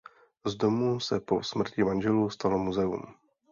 [0.45, 3.01] Z domu se po smrti manželů stalo muzeum.